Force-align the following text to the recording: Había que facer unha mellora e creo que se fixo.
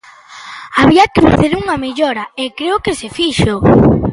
Había 0.81 1.05
que 1.13 1.25
facer 1.27 1.51
unha 1.61 1.75
mellora 1.85 2.23
e 2.43 2.45
creo 2.59 2.77
que 2.85 2.93
se 2.99 3.07
fixo. 3.17 3.53